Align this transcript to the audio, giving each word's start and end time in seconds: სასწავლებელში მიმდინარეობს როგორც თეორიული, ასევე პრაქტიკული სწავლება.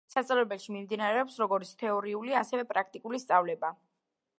სასწავლებელში 0.11 0.73
მიმდინარეობს 0.75 1.37
როგორც 1.43 1.75
თეორიული, 1.83 2.35
ასევე 2.43 2.67
პრაქტიკული 2.75 3.23
სწავლება. 3.27 3.77